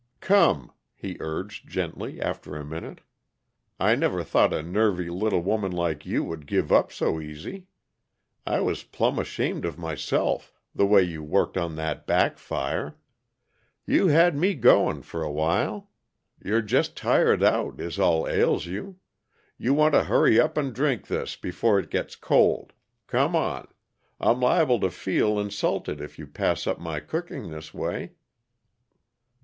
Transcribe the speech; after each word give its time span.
"Come," 0.19 0.71
he 0.95 1.15
urged 1.19 1.69
gently, 1.69 2.19
after 2.19 2.55
a 2.55 2.65
minute. 2.65 3.01
"I 3.79 3.93
never 3.93 4.23
thought 4.23 4.51
a 4.51 4.63
nervy 4.63 5.11
little 5.11 5.41
woman 5.41 5.71
like 5.71 6.07
you 6.07 6.23
would 6.23 6.47
give 6.47 6.71
up 6.71 6.91
so 6.91 7.19
easy. 7.21 7.67
I 8.43 8.61
was 8.61 8.81
plumb 8.81 9.19
ashamed 9.19 9.63
of 9.63 9.77
myself, 9.77 10.51
the 10.73 10.87
way 10.87 11.03
you 11.03 11.21
worked 11.21 11.55
on 11.55 11.75
that 11.75 12.07
back 12.07 12.39
fire. 12.39 12.95
You 13.85 14.07
had 14.07 14.35
me 14.35 14.55
going, 14.55 15.03
for 15.03 15.21
a 15.21 15.29
while. 15.31 15.91
You're 16.43 16.63
just 16.63 16.97
tired 16.97 17.43
out, 17.43 17.79
is 17.79 17.99
all 17.99 18.27
ails 18.27 18.65
you. 18.65 18.95
You 19.59 19.75
want 19.75 19.93
to 19.93 20.05
hurry 20.05 20.39
up 20.39 20.57
and 20.57 20.73
drink 20.73 21.05
this, 21.09 21.35
before 21.35 21.77
it 21.77 21.91
gets 21.91 22.15
cold. 22.15 22.73
Come 23.05 23.35
on. 23.35 23.67
I'm 24.19 24.39
liable 24.39 24.79
to 24.79 24.89
feel, 24.89 25.39
insulted 25.39 26.01
if 26.01 26.17
you 26.17 26.25
pass 26.25 26.65
up 26.65 26.79
my 26.79 27.01
cooking 27.01 27.51
this 27.51 27.71
way." 27.71 28.13